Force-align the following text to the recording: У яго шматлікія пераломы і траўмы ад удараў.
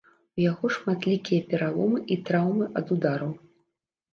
У 0.37 0.41
яго 0.51 0.65
шматлікія 0.75 1.45
пераломы 1.51 1.99
і 2.15 2.17
траўмы 2.31 2.65
ад 2.83 2.95
удараў. 2.97 3.31